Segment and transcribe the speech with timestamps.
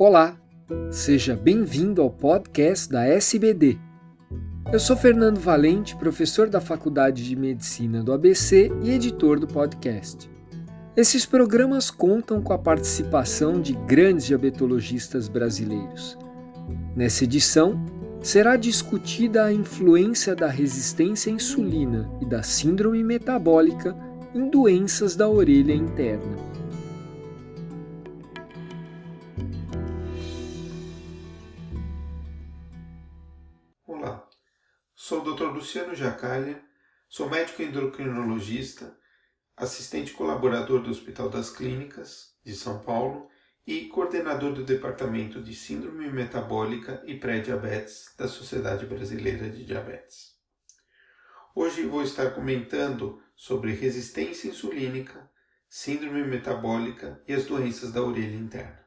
[0.00, 0.40] Olá,
[0.92, 3.76] seja bem-vindo ao podcast da SBD.
[4.72, 10.30] Eu sou Fernando Valente, professor da Faculdade de Medicina do ABC e editor do podcast.
[10.96, 16.16] Esses programas contam com a participação de grandes diabetologistas brasileiros.
[16.94, 17.84] Nessa edição,
[18.22, 23.96] será discutida a influência da resistência à insulina e da síndrome metabólica
[24.32, 26.57] em doenças da orelha interna.
[35.08, 35.44] Sou o Dr.
[35.44, 36.62] Luciano Jacalha,
[37.08, 38.94] sou médico endocrinologista,
[39.56, 43.26] assistente colaborador do Hospital das Clínicas de São Paulo
[43.66, 50.34] e coordenador do Departamento de Síndrome Metabólica e Pré-Diabetes da Sociedade Brasileira de Diabetes.
[51.54, 55.30] Hoje vou estar comentando sobre resistência insulínica,
[55.70, 58.86] síndrome metabólica e as doenças da orelha interna.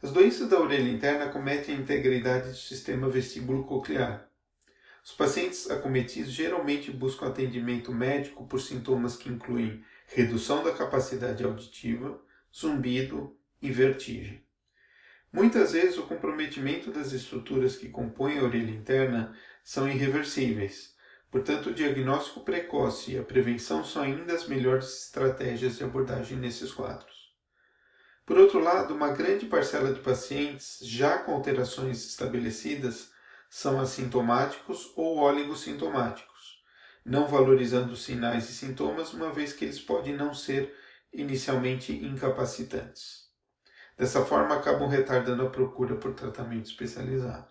[0.00, 4.27] As doenças da orelha interna cometem a integridade do sistema vestíbulo coclear.
[5.08, 12.20] Os pacientes acometidos geralmente buscam atendimento médico por sintomas que incluem redução da capacidade auditiva,
[12.54, 14.44] zumbido e vertigem.
[15.32, 20.94] Muitas vezes o comprometimento das estruturas que compõem a orelha interna são irreversíveis,
[21.30, 26.70] portanto o diagnóstico precoce e a prevenção são ainda as melhores estratégias de abordagem nesses
[26.70, 27.32] quadros.
[28.26, 33.16] Por outro lado, uma grande parcela de pacientes já com alterações estabelecidas
[33.48, 36.62] são assintomáticos ou oligossintomáticos,
[37.04, 40.74] não valorizando sinais e sintomas, uma vez que eles podem não ser
[41.12, 43.28] inicialmente incapacitantes.
[43.96, 47.48] Dessa forma, acabam retardando a procura por tratamento especializado.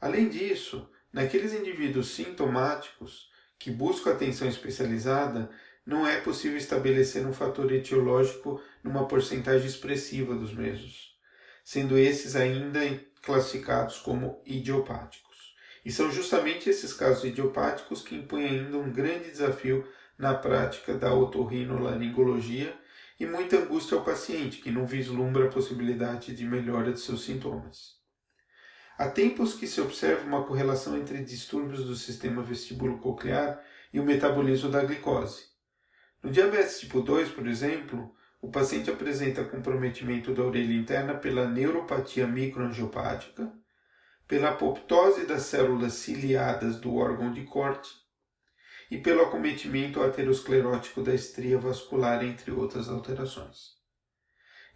[0.00, 5.50] Além disso, naqueles indivíduos sintomáticos que buscam atenção especializada,
[5.84, 11.16] não é possível estabelecer um fator etiológico numa porcentagem expressiva dos mesmos,
[11.64, 12.84] sendo esses ainda
[13.26, 15.54] classificados como idiopáticos.
[15.84, 21.12] E são justamente esses casos idiopáticos que impõem ainda um grande desafio na prática da
[21.12, 22.74] otorrinolaringologia
[23.18, 27.96] e muita angústia ao paciente, que não vislumbra a possibilidade de melhora de seus sintomas.
[28.96, 34.70] Há tempos que se observa uma correlação entre distúrbios do sistema vestíbulo-coclear e o metabolismo
[34.70, 35.48] da glicose.
[36.22, 38.15] No diabetes tipo 2, por exemplo,
[38.46, 43.52] o paciente apresenta comprometimento da orelha interna pela neuropatia microangiopática,
[44.28, 47.90] pela apoptose das células ciliadas do órgão de corte
[48.88, 53.72] e pelo acometimento aterosclerótico da estria vascular, entre outras alterações.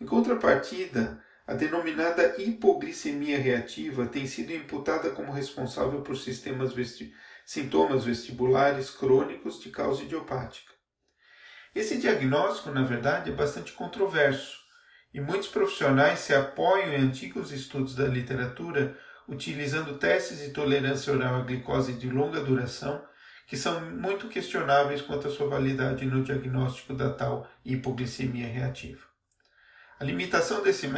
[0.01, 7.15] Em contrapartida, a denominada hipoglicemia reativa tem sido imputada como responsável por vesti
[7.47, 10.80] sintomas vestibulares crônicos de causa idiopática.
[11.75, 14.59] Esse diagnóstico, na verdade, é bastante controverso
[15.15, 18.97] e muitos profissionais se apoiam em antigos estudos da literatura
[19.29, 23.03] utilizando testes de tolerância oral à glicose de longa duração
[23.47, 29.05] que são muito questionáveis quanto à sua validade no diagnóstico da tal hipoglicemia reativa.
[29.99, 30.89] A limitação desse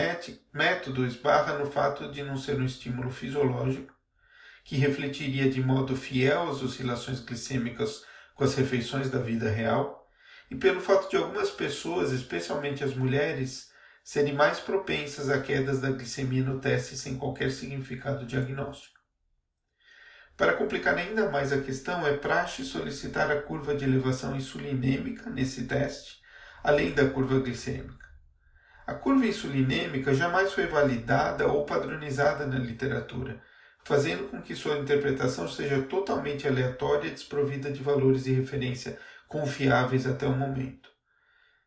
[0.53, 3.93] método esbarra no fato de não ser um estímulo fisiológico,
[4.65, 10.02] que refletiria de modo fiel as oscilações glicêmicas com as refeições da vida real,
[10.53, 13.71] e pelo fato de algumas pessoas, especialmente as mulheres,
[14.05, 19.01] serem mais propensas a quedas da glicemia no teste sem qualquer significado diagnóstico.
[20.37, 25.65] Para complicar ainda mais a questão, é praxe solicitar a curva de elevação insulinêmica nesse
[25.65, 26.21] teste,
[26.63, 28.07] além da curva glicêmica.
[28.87, 33.41] A curva insulinêmica jamais foi validada ou padronizada na literatura,
[33.85, 38.99] fazendo com que sua interpretação seja totalmente aleatória e desprovida de valores de referência
[39.33, 40.91] confiáveis até o momento.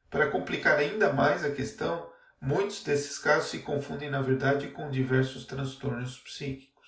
[0.07, 2.07] Para complicar ainda mais a questão,
[2.39, 6.87] muitos desses casos se confundem na verdade com diversos transtornos psíquicos.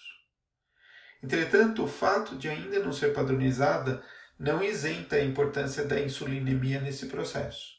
[1.21, 4.03] Entretanto, o fato de ainda não ser padronizada
[4.39, 7.75] não isenta a importância da insulinemia nesse processo.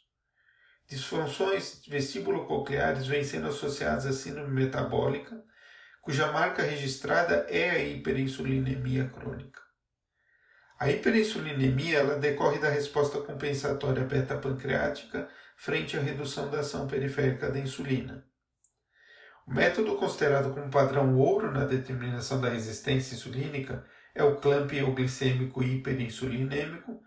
[0.89, 5.41] Disfunções vestíbulo-cocleares vêm sendo associadas à síndrome metabólica,
[6.03, 9.68] cuja marca registrada é a hiperinsulinemia crônica.
[10.79, 17.59] A hiperinsulinemia ela decorre da resposta compensatória beta-pancreática frente à redução da ação periférica da
[17.59, 18.25] insulina.
[19.45, 23.85] O método considerado como padrão ouro na determinação da resistência insulínica
[24.15, 27.03] é o clamp euglicêmico hiperinsulinêmico,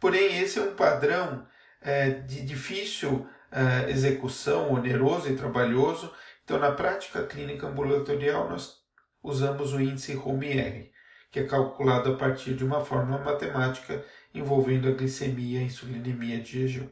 [0.00, 1.46] porém esse é um padrão
[1.80, 8.78] é, de difícil é, execução, oneroso e trabalhoso, então na prática clínica ambulatorial nós
[9.22, 10.91] usamos o índice ROMI-R,
[11.32, 16.60] que é calculado a partir de uma fórmula matemática envolvendo a glicemia e insulinemia de
[16.60, 16.88] jejum,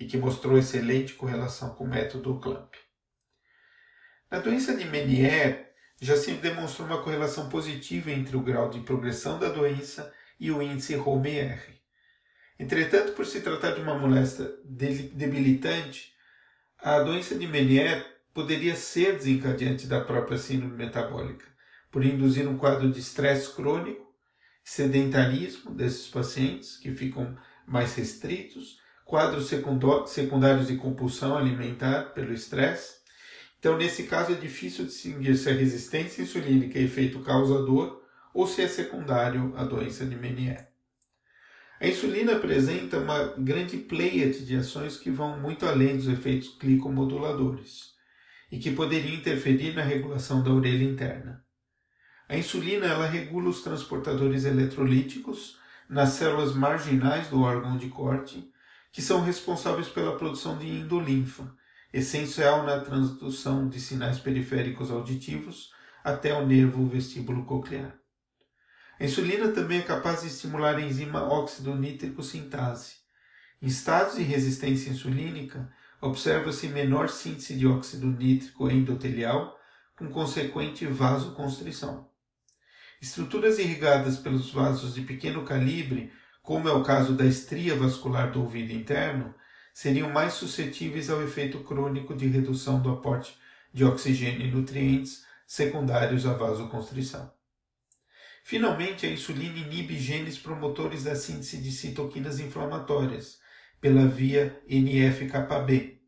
[0.00, 2.74] e que mostrou excelente correlação com o método CLAMP.
[4.30, 5.66] Na doença de Meniere,
[6.00, 10.62] já se demonstrou uma correlação positiva entre o grau de progressão da doença e o
[10.62, 11.62] índice Romer.
[12.58, 16.12] Entretanto, por se tratar de uma moléstia debilitante,
[16.78, 21.46] a doença de Meniere poderia ser desencadeante da própria síndrome metabólica,
[21.94, 24.04] por induzir um quadro de estresse crônico,
[24.64, 29.48] sedentarismo desses pacientes, que ficam mais restritos, quadros
[30.08, 32.96] secundários de compulsão alimentar pelo estresse.
[33.60, 38.02] Então, nesse caso, é difícil distinguir se a resistência insulínica é efeito causador
[38.34, 40.66] ou se é secundário à doença de Meniere.
[41.80, 47.94] A insulina apresenta uma grande pleiade de ações que vão muito além dos efeitos glicomoduladores
[48.50, 51.44] e que poderiam interferir na regulação da orelha interna.
[52.34, 55.56] A insulina ela regula os transportadores eletrolíticos
[55.88, 58.50] nas células marginais do órgão de corte,
[58.90, 61.54] que são responsáveis pela produção de endolinfa,
[61.92, 65.70] essencial na transdução de sinais periféricos auditivos
[66.02, 67.94] até o nervo vestíbulo coclear.
[68.98, 72.94] A insulina também é capaz de estimular a enzima óxido nítrico sintase.
[73.62, 79.56] Em estados de resistência insulínica, observa-se menor síntese de óxido nítrico endotelial,
[79.96, 82.12] com consequente vasoconstrição.
[83.04, 86.10] Estruturas irrigadas pelos vasos de pequeno calibre,
[86.42, 89.34] como é o caso da estria vascular do ouvido interno,
[89.74, 93.36] seriam mais suscetíveis ao efeito crônico de redução do aporte
[93.74, 97.30] de oxigênio e nutrientes secundários à vasoconstrição.
[98.42, 103.38] Finalmente, a insulina inibe genes promotores da síntese de citoquinas inflamatórias
[103.82, 106.00] pela via NF-κB.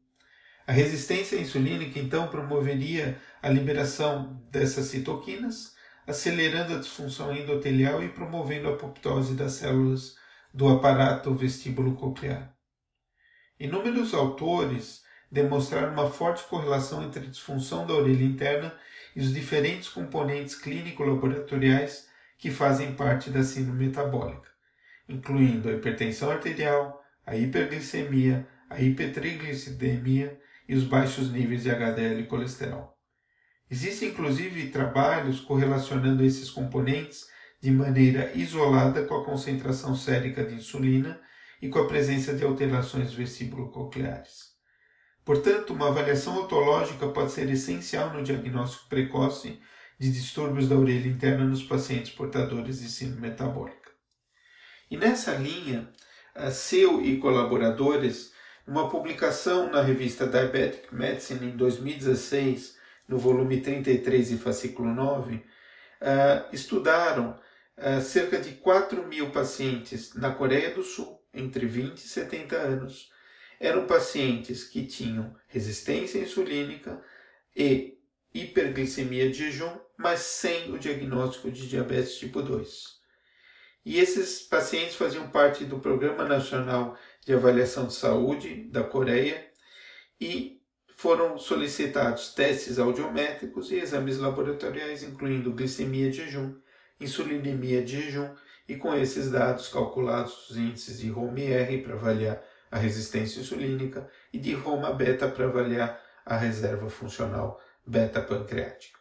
[0.66, 5.75] A resistência insulínica então promoveria a liberação dessas citoquinas,
[6.06, 10.16] acelerando a disfunção endotelial e promovendo a apoptose das células
[10.54, 12.54] do aparato vestíbulo coclear.
[13.58, 18.74] Inúmeros autores demonstraram uma forte correlação entre a disfunção da orelha interna
[19.14, 22.08] e os diferentes componentes clínico-laboratoriais
[22.38, 24.48] que fazem parte da síndrome metabólica,
[25.08, 30.38] incluindo a hipertensão arterial, a hiperglicemia, a hipertriglicidemia
[30.68, 32.95] e os baixos níveis de HDL e colesterol.
[33.70, 37.26] Existem inclusive trabalhos correlacionando esses componentes
[37.60, 41.20] de maneira isolada com a concentração sérica de insulina
[41.60, 44.54] e com a presença de alterações vesíbulo-cocleares.
[45.24, 49.60] Portanto, uma avaliação otológica pode ser essencial no diagnóstico precoce
[49.98, 53.90] de distúrbios da orelha interna nos pacientes portadores de síndrome metabólica.
[54.88, 55.90] E nessa linha,
[56.52, 58.32] Seu e colaboradores,
[58.66, 62.75] uma publicação na revista Diabetic Medicine em 2016,
[63.08, 65.44] no volume 33 e fascículo 9,
[66.52, 67.38] estudaram
[68.02, 73.10] cerca de 4 mil pacientes na Coreia do Sul, entre 20 e 70 anos.
[73.58, 77.02] Eram pacientes que tinham resistência insulínica
[77.54, 77.98] e
[78.34, 82.96] hiperglicemia de jejum, mas sem o diagnóstico de diabetes tipo 2.
[83.84, 89.50] E esses pacientes faziam parte do Programa Nacional de Avaliação de Saúde da Coreia
[90.20, 90.55] e
[90.96, 96.54] foram solicitados testes audiométricos e exames laboratoriais, incluindo glicemia de jejum,
[96.98, 98.34] insulinemia de jejum,
[98.66, 104.38] e com esses dados calculados os índices de ROME-R para avaliar a resistência insulínica e
[104.38, 108.99] de ROMA-beta para avaliar a reserva funcional beta-pancreática.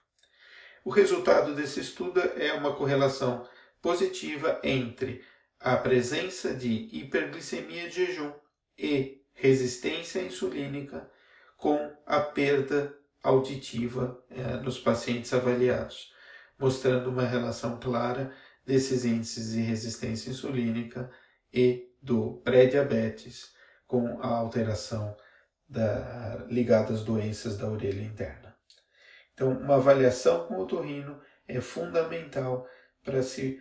[0.84, 3.48] O resultado desse estudo é uma correlação
[3.82, 5.24] positiva entre
[5.60, 8.34] a presença de hiperglicemia de jejum
[8.78, 11.10] e resistência insulínica
[11.66, 14.24] com a perda auditiva
[14.64, 16.14] nos pacientes avaliados,
[16.60, 18.32] mostrando uma relação clara
[18.64, 21.10] desses índices de resistência insulínica
[21.52, 23.52] e do pré-diabetes
[23.88, 25.18] com a alteração
[25.68, 28.56] da, ligada às doenças da orelha interna.
[29.34, 32.68] Então, uma avaliação com o otorrino é fundamental
[33.04, 33.60] para se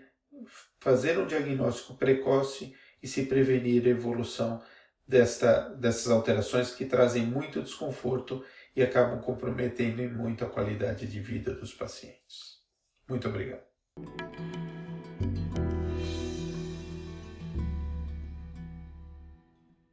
[0.78, 4.62] fazer um diagnóstico precoce e se prevenir a evolução
[5.06, 8.44] desta, dessas alterações que trazem muito desconforto
[8.74, 12.62] e acabam comprometendo muito a qualidade de vida dos pacientes.
[13.08, 13.62] Muito obrigado.